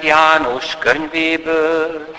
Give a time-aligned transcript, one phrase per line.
[0.00, 2.14] Szent János könyvéből.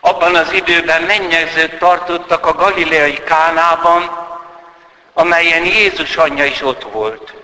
[0.00, 4.10] Abban az időben mennyegzőt tartottak a galileai Kánában,
[5.14, 7.34] amelyen Jézus anyja is ott volt.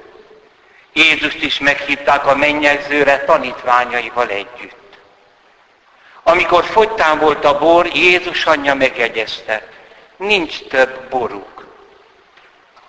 [0.92, 4.81] Jézust is meghívták a mennyegzőre tanítványaival együtt.
[6.22, 9.68] Amikor fogytán volt a bor, Jézus anyja megjegyezte,
[10.16, 11.66] nincs több boruk.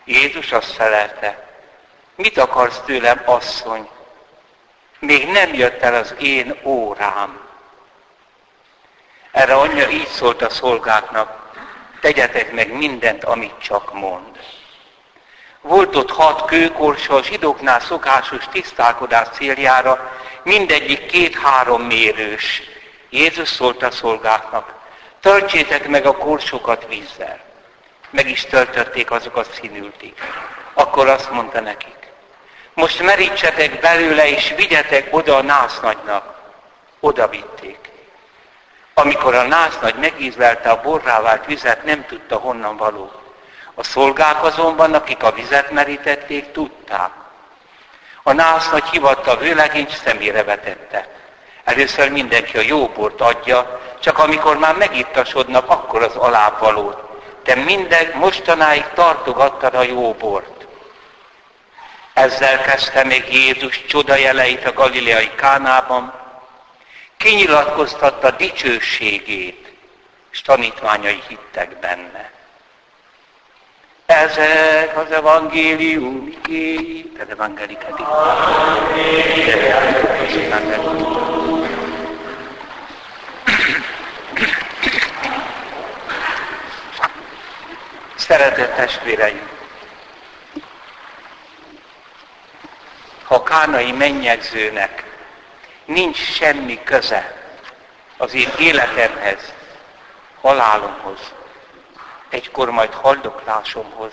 [0.06, 1.48] Jézus azt felelte,
[2.16, 3.90] mit akarsz tőlem, asszony?
[5.00, 7.40] Még nem jött el az én órám.
[9.32, 11.52] Erre anyja így szólt a szolgáknak,
[12.02, 14.38] tegyetek meg mindent, amit csak mond.
[15.62, 22.62] Volt ott hat kőkorsa, a zsidóknál szokásos tisztálkodás céljára, mindegyik két-három mérős.
[23.14, 24.74] Jézus szólt a szolgáknak,
[25.20, 27.40] töltsétek meg a korsokat vízzel.
[28.10, 30.22] Meg is töltötték, azokat színülték.
[30.74, 32.12] Akkor azt mondta nekik,
[32.74, 36.42] most merítsetek belőle, és vigyetek oda a násznagynak.
[37.00, 37.78] Oda vitték.
[38.94, 43.12] Amikor a násznagy megízlelte a borrá vált vizet, nem tudta honnan való.
[43.76, 47.12] A szolgák azonban, akik a vizet merítették, tudták.
[48.24, 51.08] A nász nagy hivatta vőlegény szemére vetette.
[51.64, 57.02] Először mindenki a jó bort adja, csak amikor már megittasodnak, akkor az alávalót.
[57.44, 60.68] Te minden mostanáig tartogattad a jó bort.
[62.14, 66.14] Ezzel kezdte még Jézus csodajeleit a galileai Kánában,
[67.18, 69.74] kinyilatkoztatta dicsőségét,
[70.32, 72.32] és tanítványai hittek benne.
[74.06, 78.06] Ezek az evangélium igéi, az evangelikedik.
[88.16, 89.50] Szeretett testvéreim!
[93.24, 95.04] Ha kánai mennyegzőnek
[95.86, 97.34] nincs semmi köze
[98.18, 99.54] az én életemhez,
[100.42, 101.20] halálomhoz,
[102.34, 104.12] egykor majd haldoklásomhoz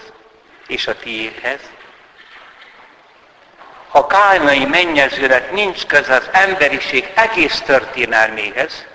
[0.67, 1.61] és a tiédhez.
[3.89, 8.87] Ha kánai mennyezőnek nincs köze az emberiség egész történelméhez,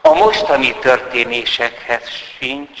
[0.00, 2.08] a mostani történésekhez
[2.38, 2.80] sincs,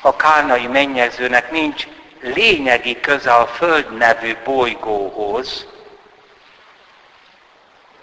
[0.00, 1.86] ha kánai mennyezőnek nincs
[2.20, 5.66] lényegi köze a Föld nevű bolygóhoz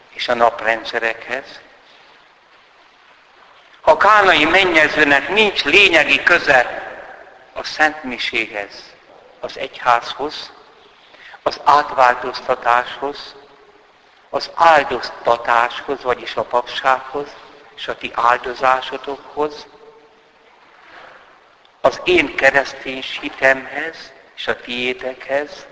[0.09, 1.61] és a naprendszerekhez,
[3.89, 6.83] a kánai mennyezőnek nincs lényegi köze
[7.53, 8.93] a szentmiséghez,
[9.39, 10.51] az egyházhoz,
[11.43, 13.35] az átváltoztatáshoz,
[14.29, 17.27] az áldoztatáshoz, vagyis a papsághoz,
[17.75, 19.67] és a ti áldozásotokhoz,
[21.81, 25.65] az én keresztény hitemhez, és a tiétekhez,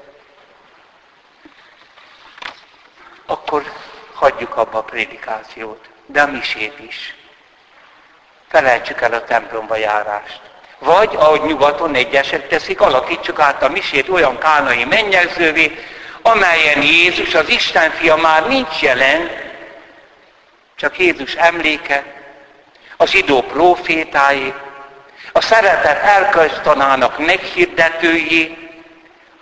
[3.26, 3.72] akkor
[4.14, 7.16] hagyjuk abba a prédikációt, de a misét is
[8.50, 10.40] felejtsük el a templomba járást.
[10.80, 15.86] Vagy, ahogy nyugaton egyesek teszik, alakítsuk át a misét olyan kánai mennyegzővé,
[16.22, 19.30] amelyen Jézus, az Isten fia már nincs jelen,
[20.76, 22.04] csak Jézus emléke,
[22.98, 24.54] az idó profétái,
[25.32, 28.58] a szeretet elköztanának meghirdetői,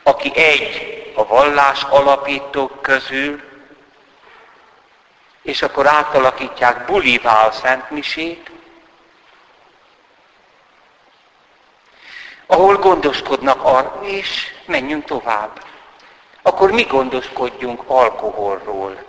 [0.04, 3.42] aki egy a vallás alapítók közül,
[5.42, 8.52] és akkor átalakítják bulivá a Szent Misét,
[12.54, 15.64] ahol gondoskodnak arról, és menjünk tovább.
[16.42, 19.04] Akkor mi gondoskodjunk alkoholról.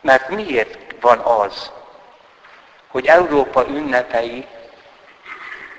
[0.00, 1.72] Mert miért van az,
[2.88, 4.46] hogy Európa ünnepei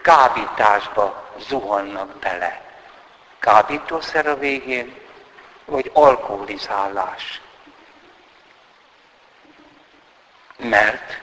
[0.01, 2.61] kábításba zuhannak bele?
[3.39, 4.95] Kábítószer a végén,
[5.65, 7.41] vagy alkoholizálás?
[10.57, 11.19] Mert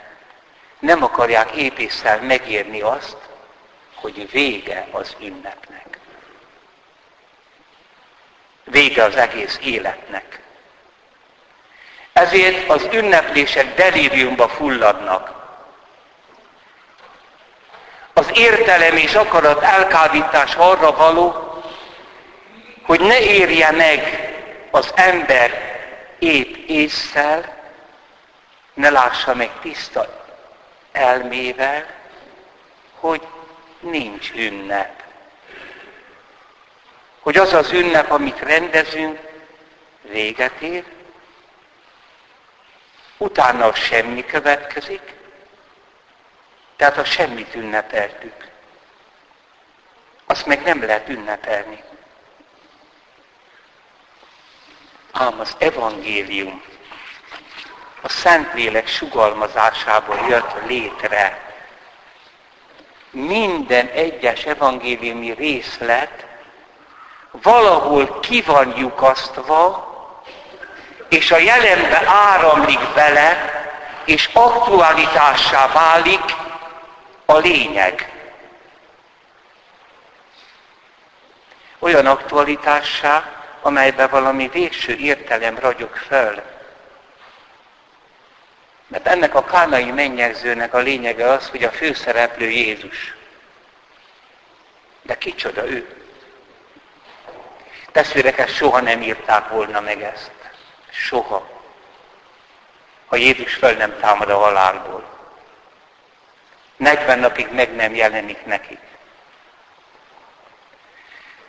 [0.78, 3.27] nem akarják épésszel megérni azt,
[4.00, 5.98] hogy vége az ünnepnek.
[8.64, 10.40] Vége az egész életnek.
[12.12, 15.36] Ezért az ünneplések delíriumba fulladnak.
[18.12, 21.62] Az értelem és akarat elkábítás arra való,
[22.82, 24.28] hogy ne érje meg
[24.70, 25.76] az ember
[26.18, 27.56] épp észszel,
[28.74, 30.26] ne lássa meg tiszta
[30.92, 31.86] elmével,
[33.00, 33.26] hogy
[33.80, 35.02] nincs ünnep.
[37.20, 39.20] Hogy az az ünnep, amit rendezünk,
[40.02, 40.84] véget ér,
[43.16, 45.14] utána semmi következik,
[46.76, 48.48] tehát a semmit ünnepeltük.
[50.26, 51.82] Azt meg nem lehet ünnepelni.
[55.12, 56.62] Ám az evangélium
[58.00, 61.47] a Szentlélek sugalmazásából jött létre.
[63.26, 66.26] Minden egyes evangéliumi részlet
[67.30, 69.86] valahol ki van lyukasztva,
[71.08, 73.52] és a jelenbe áramlik bele,
[74.04, 76.34] és aktualitássá válik
[77.24, 78.12] a lényeg.
[81.78, 83.24] Olyan aktualitássá,
[83.62, 86.42] amelybe valami végső értelem ragyog föl.
[88.88, 93.14] Mert ennek a kánai mennyegzőnek a lényege az, hogy a főszereplő Jézus.
[95.02, 95.96] De kicsoda ő?
[97.92, 100.30] Testvérek, ezt soha nem írták volna meg ezt.
[100.90, 101.50] Soha.
[103.06, 105.04] Ha Jézus föl nem támad a halálból.
[106.76, 108.80] 40 napig meg nem jelenik nekik.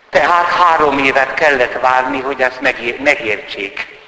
[0.10, 2.62] Tehát három évet kellett várni, hogy ezt
[3.00, 3.99] megértsék.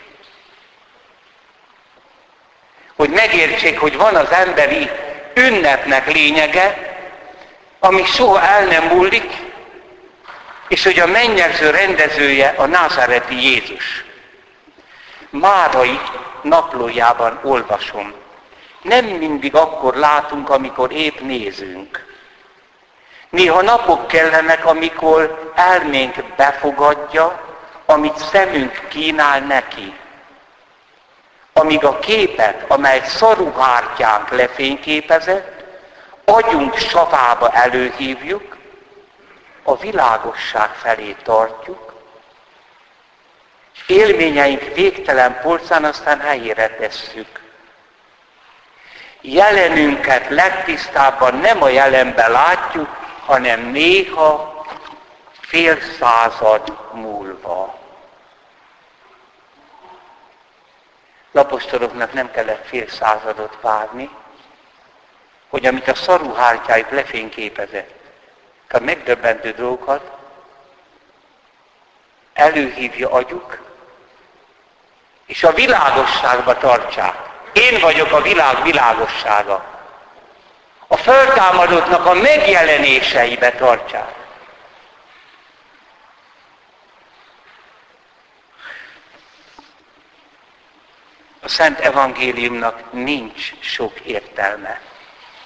[3.01, 4.89] Hogy megértsék, hogy van az emberi
[5.33, 6.97] ünnepnek lényege,
[7.79, 9.33] ami soha el nem múlik,
[10.67, 14.05] és hogy a mennyegző rendezője a názáreti Jézus.
[15.29, 15.99] Márai
[16.41, 18.13] naplójában olvasom.
[18.81, 22.05] Nem mindig akkor látunk, amikor épp nézünk.
[23.29, 29.93] Néha napok kellenek, amikor elménk befogadja, amit szemünk kínál neki.
[31.53, 35.63] Amíg a képet, amely szaruhártyánk lefényképezett,
[36.25, 38.57] agyunk savába előhívjuk,
[39.63, 41.93] a világosság felé tartjuk,
[43.87, 47.39] élményeink végtelen polcán aztán helyére tesszük.
[49.21, 52.87] Jelenünket legtisztábban nem a jelenben látjuk,
[53.25, 54.65] hanem néha
[55.41, 57.80] fél század múlva.
[61.31, 64.09] Lapostoloknak nem kellett fél századot várni,
[65.49, 67.99] hogy amit a szaruhártyájuk lefényképezett,
[68.69, 70.11] a megdöbbentő dolgokat
[72.33, 73.59] előhívja agyuk,
[75.25, 77.15] és a világosságba tartsák.
[77.53, 79.71] Én vagyok a világ világossága
[80.87, 84.20] a föltámadottnak a megjelenéseibe tartsák.
[91.51, 94.81] Szent Evangéliumnak nincs sok értelme.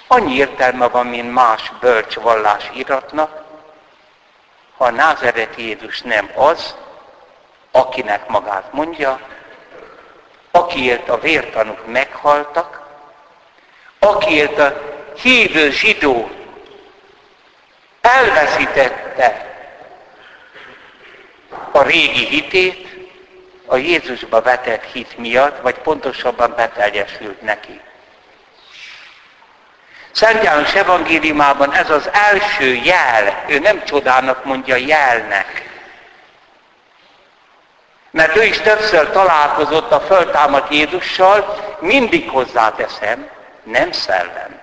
[0.08, 3.44] Annyi értelme van, mint más bölcs vallás iratnak,
[4.78, 6.76] ha a názereti Jézus nem az,
[7.72, 9.20] akinek magát mondja,
[10.52, 12.82] akiért a vértanuk meghaltak,
[14.00, 14.82] akiért a
[15.22, 16.30] hívő zsidó
[18.02, 19.56] elveszítette
[21.72, 22.85] a régi hitét,
[23.66, 27.82] a Jézusba vetett hit miatt, vagy pontosabban beteljesült neki.
[30.12, 35.70] Szent János evangéliumában ez az első jel, ő nem csodának mondja jelnek.
[38.12, 43.30] Mert ő is többször találkozott a föltámadt Jézussal, mindig hozzáteszem,
[43.64, 44.60] nem szellem.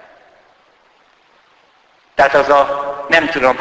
[2.14, 3.58] Tehát az a, nem tudom,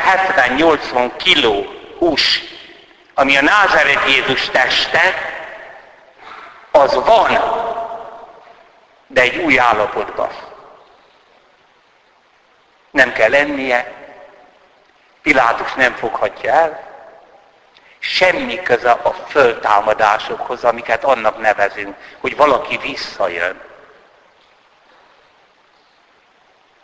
[0.58, 1.66] 70-80 kiló
[1.98, 2.42] hús,
[3.22, 5.14] ami a Názáret Jézus teste,
[6.72, 7.40] az van,
[9.08, 10.30] de egy új állapotban.
[12.92, 13.94] Nem kell lennie,
[15.22, 16.90] Pilátus nem foghatja el,
[18.00, 23.62] semmi köze a föltámadásokhoz, amiket annak nevezünk, hogy valaki visszajön.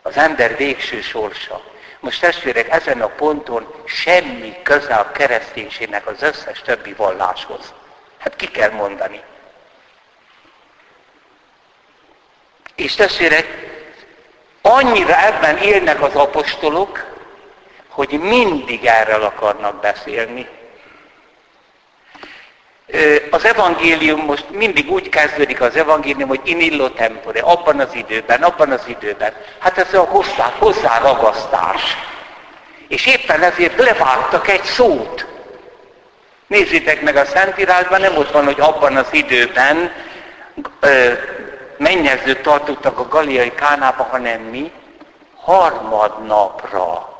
[0.02, 1.62] az ember végső sorsa.
[2.00, 7.74] Most testvérek, ezen a ponton semmi köze a kereszténységnek az összes többi valláshoz.
[8.18, 9.22] Hát ki kell mondani.
[12.76, 13.46] És testvérek,
[14.62, 17.06] annyira ebben élnek az apostolok,
[17.88, 20.48] hogy mindig erről akarnak beszélni.
[23.30, 28.44] Az evangélium most mindig úgy kezdődik az evangélium, hogy in illo tempore, abban az időben,
[28.44, 29.34] abban az időben.
[29.60, 31.82] Hát ez a hozzá, hozzáragasztás.
[32.88, 35.26] És éppen ezért levágtak egy szót.
[36.48, 39.92] Nézzétek meg a Szentírásban, nem ott van, hogy abban az időben
[40.80, 41.12] ö,
[41.78, 44.72] mennyezőt tartottak a galiai kánába, hanem mi
[45.36, 47.16] harmadnapra.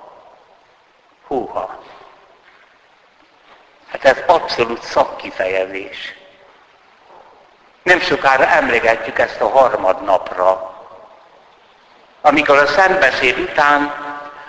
[1.28, 1.84] Húha!
[3.92, 6.16] Hát ez abszolút szakkifejezés.
[7.84, 10.76] Nem sokára emlegetjük ezt a harmadnapra,
[12.22, 13.94] amikor a szentbeszéd után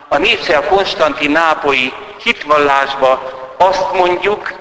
[0.08, 1.92] a Nícia Konstantinápolyi
[2.22, 3.22] hitvallásba
[3.56, 4.52] azt mondjuk,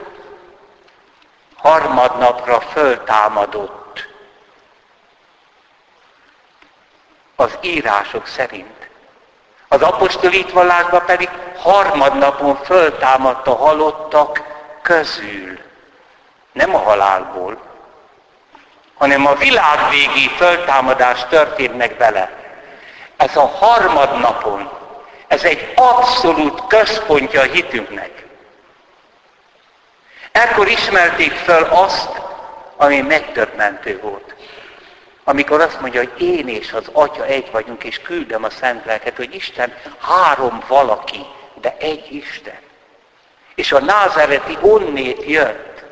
[1.56, 4.08] harmadnapra föltámadott.
[7.36, 8.90] Az írások szerint.
[9.68, 14.47] Az apostoli hitvallásban pedig harmadnapon föltámadt a halottak
[14.88, 15.60] közül.
[16.52, 17.62] Nem a halálból,
[18.94, 22.32] hanem a világvégi föltámadás történt meg vele.
[23.18, 24.72] Ez a harmadnapon,
[25.28, 28.26] ez egy abszolút központja a hitünknek.
[30.32, 32.22] Ekkor ismerték föl azt,
[32.78, 34.36] ami megdöbbentő volt.
[35.24, 39.16] Amikor azt mondja, hogy én és az Atya egy vagyunk, és küldöm a Szent Lelket,
[39.16, 41.26] hogy Isten három valaki,
[41.62, 42.67] de egy Isten.
[43.58, 45.84] És a názereti onnét jött.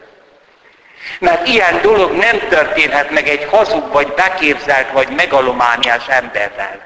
[1.19, 6.79] Mert ilyen dolog nem történhet meg egy hazug, vagy beképzelt, vagy megalomániás emberrel.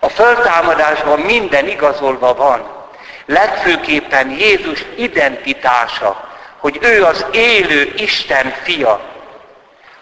[0.00, 2.86] A föltámadásban minden igazolva van.
[3.26, 6.28] Legfőképpen Jézus identitása,
[6.58, 9.17] hogy ő az élő Isten fia,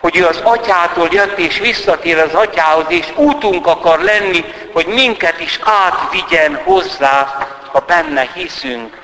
[0.06, 5.40] hogy ő az atyától jött és visszatér az atyához, és útunk akar lenni, hogy minket
[5.40, 7.38] is átvigyen hozzá,
[7.72, 9.00] ha benne hiszünk.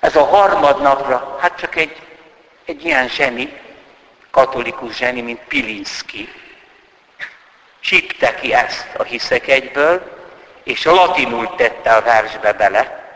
[0.00, 1.96] Ez a harmadnapra, hát csak egy,
[2.64, 3.60] egy ilyen zseni,
[4.30, 6.32] katolikus zseni, mint Pilinszki,
[7.80, 10.02] csípte ki ezt a hiszek egyből,
[10.64, 13.14] és latinul tette a versbe bele.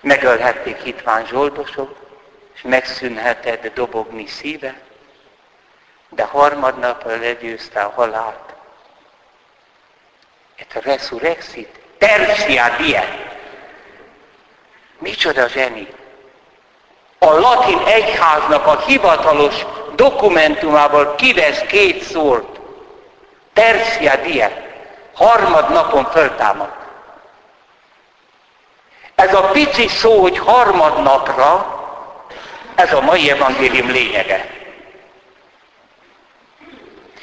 [0.00, 2.01] Megölhették hitván zsoldosok,
[2.62, 4.80] és megszűnhetett dobogni szíve,
[6.08, 8.54] de harmadnapra legyőzte a halált.
[10.56, 13.30] Et resurrexit, tertia die.
[14.98, 15.88] Micsoda zseni!
[17.18, 22.60] A latin egyháznak a hivatalos dokumentumával kivesz két szót.
[23.52, 24.70] Tercia die.
[25.14, 26.72] Harmad napon föltámad.
[29.14, 31.71] Ez a pici szó, hogy harmadnapra,
[32.74, 34.60] ez a mai evangélium lényege.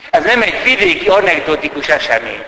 [0.10, 2.44] Ez nem egy vidéki anekdotikus esemény.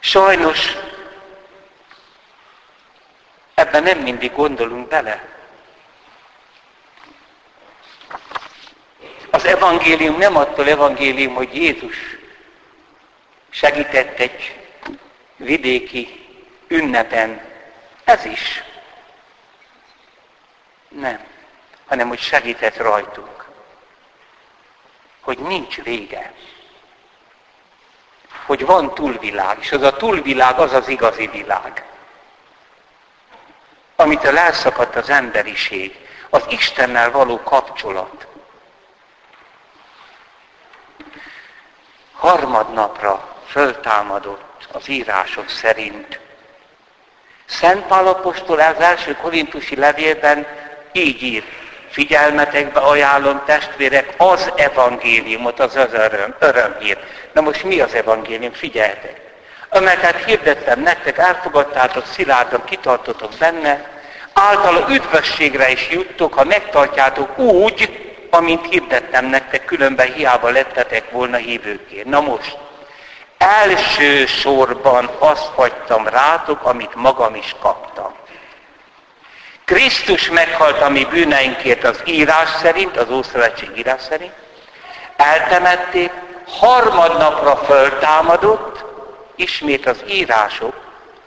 [0.00, 0.76] Sajnos
[3.54, 5.24] ebben nem mindig gondolunk bele.
[9.30, 11.96] Az evangélium nem attól evangélium, hogy Jézus
[13.50, 14.56] segített egy
[15.36, 16.26] vidéki
[16.68, 17.40] ünnepen.
[18.04, 18.62] Ez is.
[20.90, 21.24] Nem.
[21.86, 23.48] Hanem, hogy segített rajtunk.
[25.20, 26.32] Hogy nincs vége.
[28.46, 31.84] Hogy van túlvilág, és az a túlvilág az az igazi világ.
[33.96, 38.28] Amitől elszakadt az emberiség, az Istennel való kapcsolat.
[42.20, 46.20] harmadnapra föltámadott az írások szerint.
[47.46, 50.46] Szent Pál apostol az első korintusi levélben
[50.92, 51.44] így ír,
[51.90, 56.98] figyelmetekbe ajánlom testvérek az evangéliumot, az az öröm, örömhír.
[57.32, 58.52] Na most mi az evangélium?
[58.52, 59.20] Figyeljetek!
[59.68, 63.88] Amelyet hirdettem nektek, elfogadtátok, szilárdan kitartotok benne,
[64.32, 72.02] általa üdvösségre is juttok, ha megtartjátok úgy, amint hirdettem nektek, különben hiába lettetek volna hívőké.
[72.06, 72.58] Na most,
[73.38, 77.79] első sorban azt hagytam rátok, amit magam is kaptam.
[79.70, 84.32] Krisztus meghalt a mi bűneinkért az írás szerint, az Ószövetség írás szerint,
[85.16, 86.10] eltemették,
[86.48, 88.84] harmadnapra föltámadott,
[89.36, 90.74] ismét az írások,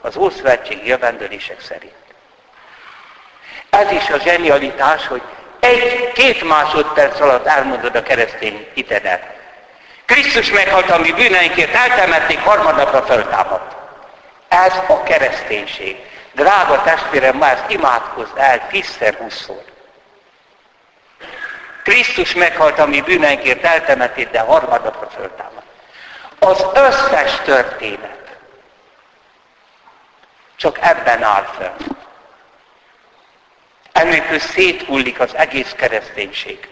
[0.00, 1.94] az Ószövetség jövendőlések szerint.
[3.70, 5.22] Ez is a zsenialitás, hogy
[5.60, 9.22] egy-két másodperc alatt elmondod a keresztény hitedet.
[10.04, 13.76] Krisztus meghalt a mi bűneinkért, eltemették, harmadnapra föltámadt.
[14.48, 15.96] Ez a kereszténység.
[16.34, 19.64] Drága testvérem, már ezt imádkozz el tízszer, húszszor.
[21.82, 25.66] Krisztus meghalt a mi bűneinkért, eltemették, de harmadnapra föltámadt.
[26.38, 28.38] Az összes történet
[30.56, 31.76] csak ebben áll fel.
[33.92, 36.68] Ennélkül széthullik az egész kereszténység.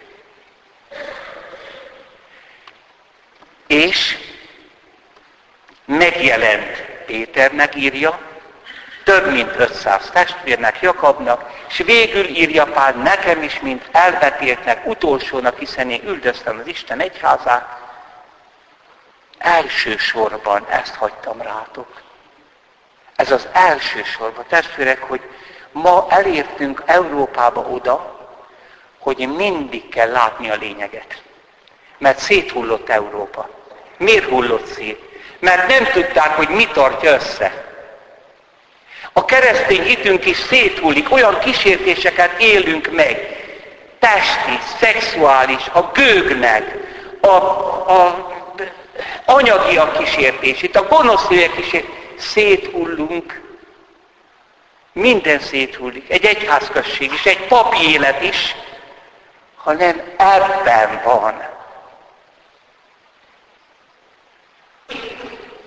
[3.67, 4.19] És
[5.85, 8.32] megjelent Péternek írja,
[9.05, 15.91] több mint 500 testvérnek, Jakabnak, és végül írja Pál nekem is, mint elvetéltnek, utolsónak, hiszen
[15.91, 17.81] én üldöztem az Isten egyházát,
[19.39, 22.03] elsősorban ezt hagytam rátok.
[23.17, 25.21] Ez az elsősorban, testvérek, hogy
[25.73, 28.21] ma elértünk Európába oda,
[28.99, 31.23] hogy mindig kell látni a lényeget.
[31.99, 33.49] Mert széthullott Európa.
[33.97, 35.01] Miért hullott szét?
[35.39, 37.72] Mert nem tudták, hogy mi tartja össze.
[39.13, 43.41] A keresztény hitünk is széthullik, olyan kísértéseket élünk meg.
[43.99, 46.77] Testi, szexuális, a gőgnek,
[47.21, 48.31] a, a
[49.25, 51.87] anyagi a kísértését, a gonosz kísértését.
[52.19, 53.41] Széthullunk.
[54.93, 56.11] Minden széthullik.
[56.11, 58.55] Egy egyházközség is, egy papi élet is,
[59.57, 61.52] hanem ebben van.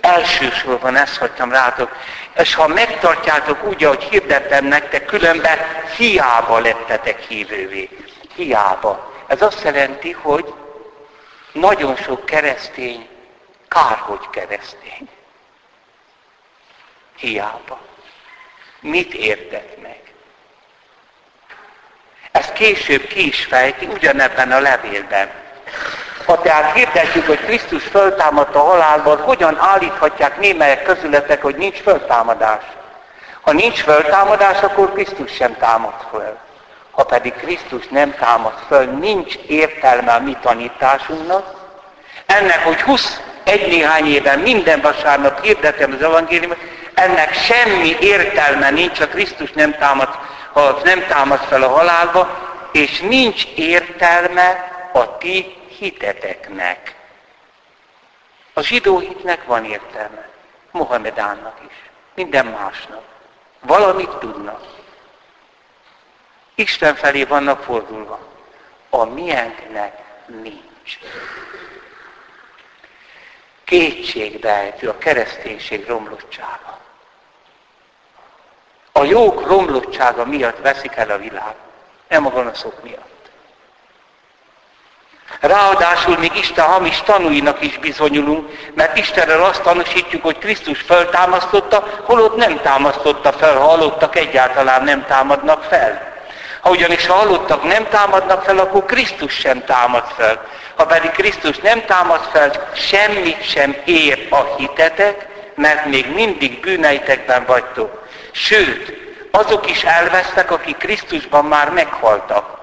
[0.06, 1.96] Elsősorban ezt hagytam rátok.
[2.36, 5.58] És ha megtartjátok úgy, ahogy hirdettem nektek, különben
[5.96, 7.90] hiába lettetek hívővé.
[8.34, 9.12] Hiába.
[9.26, 10.54] Ez azt jelenti, hogy
[11.52, 13.08] nagyon sok keresztény,
[13.68, 15.08] kárhogy keresztény.
[17.16, 17.78] Hiába.
[18.80, 20.00] Mit értett meg?
[22.32, 25.30] Ezt később ki is fejti, ugyanebben a levélben.
[26.26, 32.62] Ha tehát hirdetjük, hogy Krisztus föltámadt a halálban, hogyan állíthatják némelyek közületek, hogy nincs föltámadás?
[33.40, 36.36] Ha nincs föltámadás, akkor Krisztus sem támad föl.
[36.90, 41.54] Ha pedig Krisztus nem támad föl, nincs értelme a mi tanításunknak.
[42.26, 46.58] Ennek, hogy 21 néhány éven minden vasárnap hirdetem az evangéliumot,
[46.94, 50.08] ennek semmi értelme nincs, ha Krisztus nem támad,
[50.52, 52.28] ha nem támad fel a halálba,
[52.72, 56.94] és nincs értelme a ti hiteteknek.
[58.52, 60.28] A zsidó hitnek van értelme.
[60.70, 61.90] Mohamedánnak is.
[62.14, 63.02] Minden másnak.
[63.60, 64.62] Valamit tudnak.
[66.54, 68.18] Isten felé vannak fordulva.
[68.90, 70.98] A miénknek nincs.
[73.64, 76.78] Kétségbejtő a kereszténység romlottsága.
[78.92, 81.54] A jók romlottsága miatt veszik el a világ,
[82.08, 83.15] nem a gonoszok miatt.
[85.40, 92.36] Ráadásul még Isten hamis tanúinak is bizonyulunk, mert Istenről azt tanúsítjuk, hogy Krisztus föltámasztotta, holott
[92.36, 96.14] nem támasztotta fel, ha halottak egyáltalán nem támadnak fel.
[96.60, 100.46] Ha ugyanis a halottak nem támadnak fel, akkor Krisztus sem támad fel.
[100.76, 107.44] Ha pedig Krisztus nem támad fel, semmit sem ér a hitetek, mert még mindig bűneitekben
[107.46, 108.06] vagytok.
[108.32, 108.92] Sőt,
[109.30, 112.55] azok is elvesztek, akik Krisztusban már meghaltak.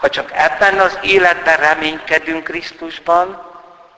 [0.00, 3.48] Ha csak ebben az életben reménykedünk Krisztusban,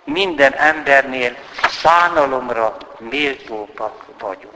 [0.05, 1.37] minden embernél
[1.69, 4.55] szánalomra méltóbbak vagyunk.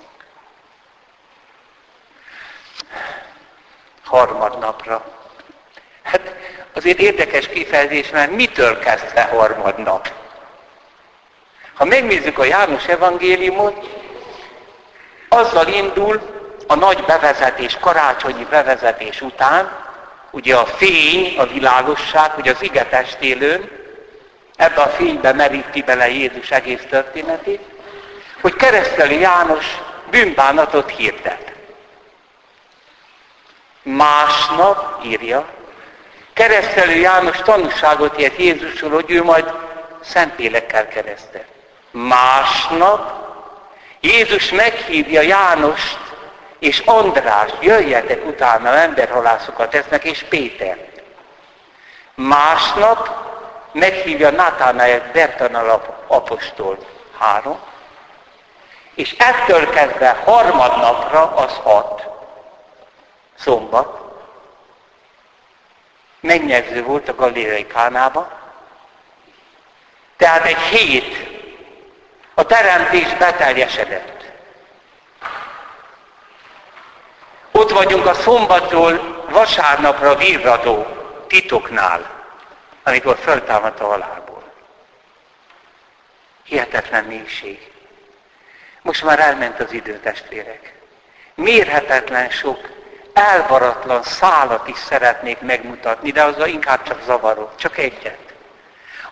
[4.04, 5.04] Harmadnapra.
[6.02, 6.35] Hát
[6.74, 10.12] azért érdekes kifejezés, mert mitől kezdve harmadnap?
[11.74, 13.88] Ha megnézzük a János evangéliumot,
[15.28, 16.20] azzal indul
[16.66, 19.86] a nagy bevezetés, karácsonyi bevezetés után,
[20.37, 23.70] ugye a fény, a világosság, hogy az ige testélőn,
[24.57, 27.61] ebbe a fénybe meríti bele Jézus egész történetét,
[28.40, 29.64] hogy kereszteli János
[30.11, 31.53] bűnbánatot hirdet.
[33.83, 35.49] Másnap, írja,
[36.33, 39.53] keresztelő János tanúságot ért Jézusról, hogy ő majd
[40.01, 41.44] szentélekkel keresztel.
[41.90, 43.12] Másnap
[44.01, 46.05] Jézus meghívja Jánost
[46.58, 50.78] és András, jöjjetek utána, emberhalászokat tesznek, és Péter.
[52.14, 53.08] Másnap
[53.72, 56.78] meghívja Natánáját, Bertanal apostol,
[57.18, 57.58] három,
[58.94, 62.06] és ettől kezdve harmadnapra az hat,
[63.38, 64.00] szombat,
[66.20, 68.30] megnyerző volt a galileai kánába,
[70.16, 71.34] tehát egy hét.
[72.34, 74.15] A teremtés beteljesedett.
[77.66, 80.87] Ott vagyunk a szombatról vasárnapra virradó
[81.26, 82.11] titoknál,
[82.83, 84.42] amikor föltámadt a halálból.
[86.42, 87.70] Hihetetlen mélység.
[88.83, 90.74] Most már elment az idő, testvérek.
[91.35, 92.68] Mérhetetlen sok
[93.12, 98.35] elvaratlan szálat is szeretnék megmutatni, de az inkább csak zavarok, csak egyet.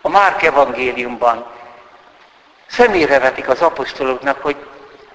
[0.01, 1.45] A Márk evangéliumban
[2.67, 4.55] személyre vetik az apostoloknak, hogy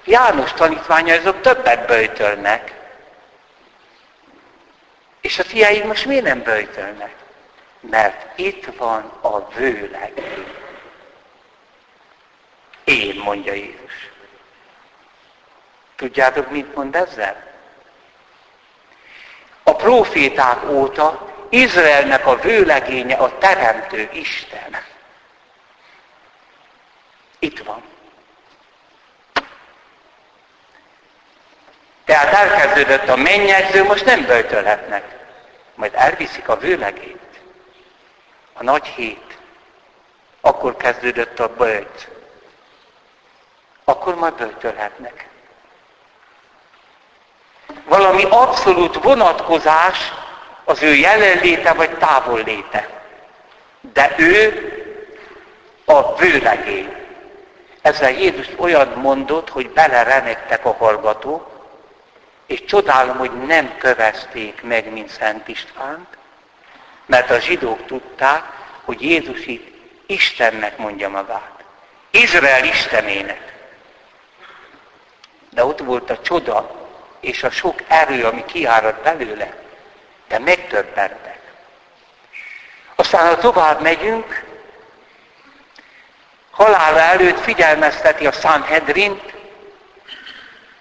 [0.03, 2.79] János tanítványa azok többet böjtölnek,
[5.31, 7.15] és a fiáid most miért nem böjtölnek?
[7.79, 10.11] Mert itt van a vőleg.
[12.83, 14.09] Én, mondja Jézus.
[15.95, 17.43] Tudjátok, mit mond ezzel?
[19.63, 24.77] A proféták óta Izraelnek a vőlegénye a teremtő Isten.
[27.39, 27.83] Itt van.
[32.05, 35.19] Tehát elkezdődött a mennyegző, most nem böjtölhetnek.
[35.81, 37.41] Majd elviszik a vőlegét.
[38.53, 39.37] A nagy hét.
[40.41, 42.09] Akkor kezdődött a böjt.
[43.83, 45.29] Akkor majd böjtölhetnek.
[47.85, 49.97] Valami abszolút vonatkozás
[50.63, 52.89] az ő jelenléte vagy távolléte.
[53.93, 54.45] De ő
[55.85, 56.95] a vőlegény.
[57.81, 61.50] Ezzel Jézus olyan mondott, hogy belerenegtek a hallgatók,
[62.51, 66.17] és csodálom, hogy nem kövezték meg, mint Szent Istvánt,
[67.05, 68.43] mert a zsidók tudták,
[68.83, 71.63] hogy Jézus itt Istennek mondja magát.
[72.09, 73.53] Izrael Istenének.
[75.49, 79.55] De ott volt a csoda és a sok erő, ami kiárad belőle,
[80.27, 81.39] de megtöbbentek.
[82.95, 84.45] Aztán, ha tovább megyünk,
[86.51, 89.30] halála előtt figyelmezteti a Sanhedrint,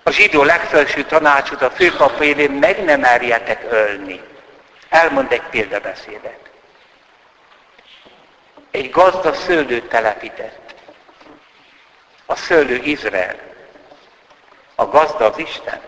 [0.02, 4.20] a zsidó legfelső tanácsot a főpap élén meg nem merjetek ölni.
[4.88, 6.38] Elmond egy példabeszédet.
[8.70, 10.74] Egy gazda szőlőt telepített.
[12.26, 13.36] A szőlő Izrael.
[14.74, 15.80] A gazda az Isten.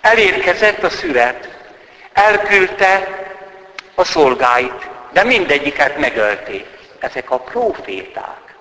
[0.00, 1.48] Elérkezett a szüret.
[2.12, 3.24] Elküldte
[3.94, 6.66] a szolgáit, de mindegyiket megölték.
[6.98, 8.54] Ezek a proféták.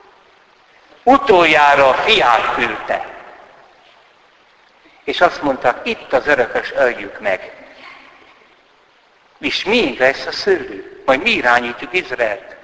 [1.04, 3.15] Utoljára a fiát küldte.
[5.06, 7.54] És azt mondták, itt az örökös, öljük meg.
[9.40, 11.02] És mi lesz a szőlő?
[11.06, 12.56] Majd mi irányítjuk Izraelt.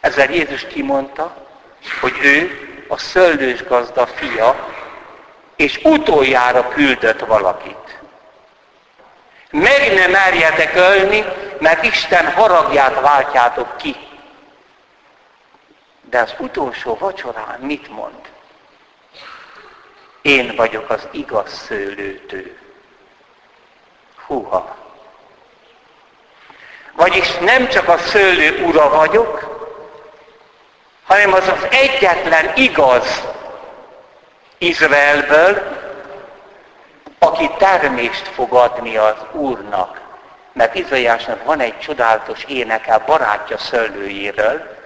[0.00, 1.46] Ezzel Jézus kimondta,
[2.00, 4.74] hogy ő a szőlős gazda fia,
[5.56, 7.98] és utoljára küldött valakit.
[9.50, 11.24] Meg nem merjetek ölni,
[11.58, 13.96] mert Isten haragját váltjátok ki.
[16.00, 18.34] De az utolsó vacsorán mit mond?
[20.26, 22.58] Én vagyok az igaz szőlőtő.
[24.26, 24.76] Húha!
[26.92, 29.56] Vagyis nem csak a szőlő ura vagyok,
[31.04, 33.24] hanem az az egyetlen igaz
[34.58, 35.62] Izraelből,
[37.18, 40.00] aki termést fog adni az Úrnak.
[40.52, 44.76] Mert Izraelásnak van egy csodálatos éneke barátja szőlőjéről,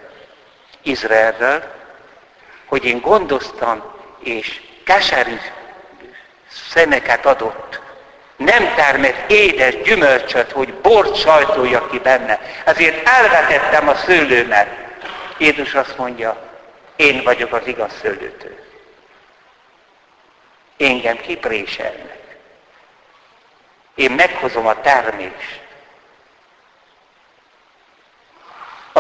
[0.82, 1.62] Izraelről,
[2.66, 3.82] hogy én gondoztam
[4.18, 5.36] és keserű
[6.68, 7.80] szemeket adott.
[8.36, 12.40] Nem termett édes gyümölcsöt, hogy bort sajtolja ki benne.
[12.64, 14.68] Ezért elvetettem a szőlőmet.
[15.38, 16.48] Jézus azt mondja,
[16.96, 18.58] én vagyok az igaz szőlőtő.
[20.78, 22.18] Engem kipréselnek.
[23.94, 25.60] Én meghozom a termést.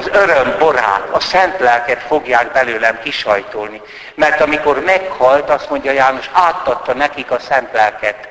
[0.00, 3.82] Az öröm borát, a szent lelket fogják belőlem kisajtolni.
[4.14, 8.28] Mert amikor meghalt, azt mondja János, átadta nekik a szent lelket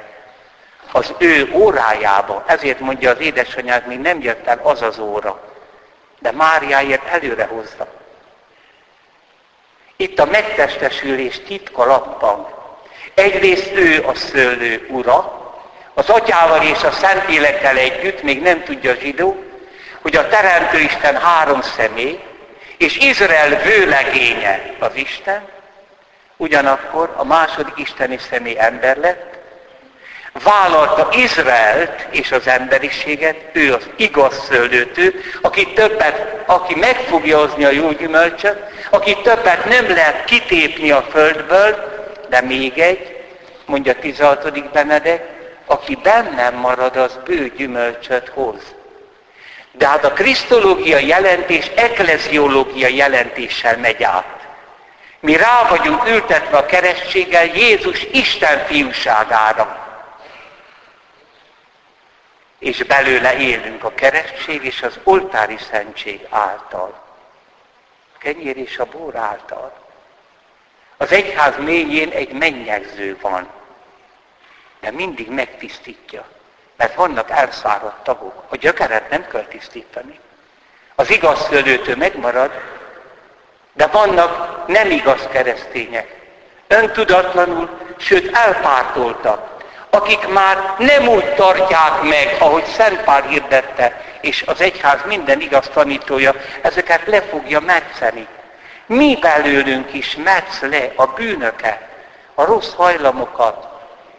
[0.91, 2.43] az ő órájába.
[2.47, 5.39] Ezért mondja az édesanyád, még nem jött el az az óra.
[6.19, 7.87] De Máriáért előre hozza.
[9.95, 12.47] Itt a megtestesülés titka lappang.
[13.13, 15.37] Egyrészt ő a szőlő ura,
[15.93, 19.48] az atyával és a szentélekkel együtt, még nem tudja a zsidó,
[20.09, 22.19] hogy a Teremtő Isten három személy,
[22.77, 25.41] és Izrael vőlegénye az Isten,
[26.37, 29.37] ugyanakkor a második isteni személy ember lett,
[30.43, 37.63] vállalta Izraelt és az emberiséget, ő az igaz szőlőtő, aki többet, aki meg fogja hozni
[37.63, 38.57] a jó gyümölcsöt,
[38.89, 41.75] aki többet nem lehet kitépni a földből,
[42.29, 43.23] de még egy,
[43.65, 44.71] mondja 16.
[44.71, 45.23] Benedek,
[45.65, 48.77] aki bennem marad, az bő gyümölcsöt hoz.
[49.79, 54.47] De hát a krisztológia jelentés ekleziológia jelentéssel megy át.
[55.19, 59.87] Mi rá vagyunk ültetve a keresztséggel Jézus Isten fiúságára.
[62.57, 67.03] És belőle élünk a keresztség és az oltári szentség által.
[68.15, 69.77] A kenyér és a bor által.
[70.97, 73.49] Az egyház mélyén egy mennyegző van,
[74.79, 76.38] de mindig megtisztítja.
[76.79, 78.43] Mert vannak elszáradt tagok.
[78.49, 80.19] A gyökeret nem kell tisztítani.
[80.95, 82.51] Az igaz szőlőtő megmarad,
[83.73, 86.15] de vannak nem igaz keresztények.
[86.67, 89.57] Öntudatlanul, sőt elpártoltak,
[89.89, 96.33] akik már nem úgy tartják meg, ahogy Szent hirdette, és az egyház minden igaz tanítója
[96.61, 98.27] ezeket le fogja metszeni.
[98.85, 101.81] Mi belőlünk is metsz le a bűnöket,
[102.33, 103.67] a rossz hajlamokat,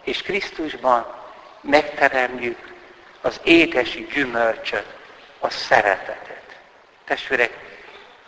[0.03, 1.19] és Krisztusban
[1.61, 2.73] megteremjük
[3.21, 4.85] az édesi gyümölcsöt,
[5.39, 6.59] a szeretetet.
[7.05, 7.57] Testvérek,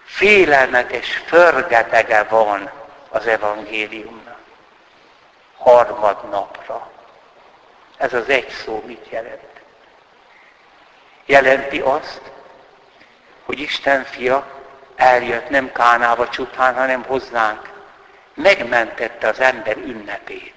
[0.03, 2.71] félelmetes förgetege van
[3.09, 4.41] az evangéliumnak.
[5.57, 6.91] harmadnapra.
[7.97, 9.61] Ez az egy szó mit jelent?
[11.25, 12.21] Jelenti azt,
[13.43, 14.47] hogy Isten fia
[14.95, 17.69] eljött nem Kánába csupán, hanem hozzánk.
[18.33, 20.52] Megmentette az ember ünnepét.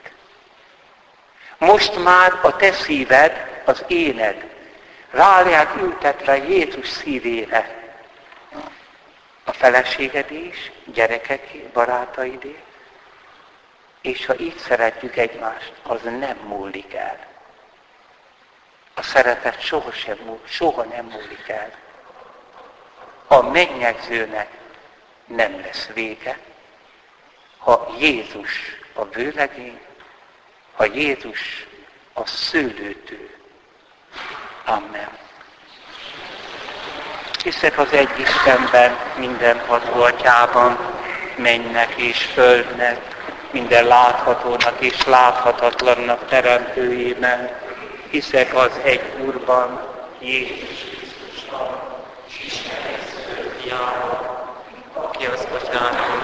[1.59, 4.45] Most már a te szíved, az éned,
[5.11, 7.85] ráját ültetve Jézus szívére.
[9.45, 12.63] A feleséged is, gyerekek, barátaidé.
[14.01, 17.27] És ha így szeretjük egymást, az nem múlik el.
[18.95, 21.71] A szeretet soha, sem soha nem múlik el.
[23.27, 24.49] A mennyegzőnek
[25.25, 26.39] nem lesz vége,
[27.59, 28.51] ha Jézus
[28.93, 29.81] a vőlegény,
[30.77, 31.67] ha Jézus
[32.15, 33.31] a szőlőtő.
[34.65, 35.09] Amen.
[37.43, 40.79] Hiszek az egy Istenben, mindenható atyában,
[41.37, 43.01] mennek és földnek,
[43.51, 47.51] minden láthatónak és láthatatlannak teremtőjében.
[48.11, 49.81] Hiszek az egy Úrban,
[50.21, 51.83] Jézus Krisztusban,
[52.45, 52.87] Isten
[54.93, 56.17] aki az atyának